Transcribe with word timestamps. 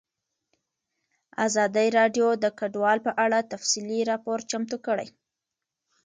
ازادي 1.45 1.87
راډیو 1.97 2.27
د 2.43 2.45
کډوال 2.59 2.97
په 3.07 3.11
اړه 3.25 3.39
تفصیلي 3.51 3.99
راپور 4.11 4.39
چمتو 4.49 4.77
کړی. 4.87 5.07